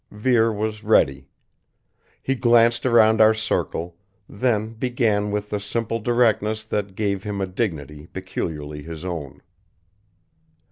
[0.09, 1.29] Vere was ready.
[2.23, 7.45] He glanced around our circle, then began with the simple directness that gave him a
[7.45, 9.41] dignity peculiarly his own.